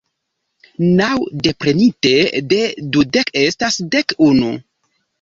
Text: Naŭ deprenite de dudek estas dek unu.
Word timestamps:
Naŭ 1.01 1.09
deprenite 1.49 2.15
de 2.57 2.61
dudek 2.97 3.33
estas 3.47 3.81
dek 3.97 4.21
unu. 4.33 4.55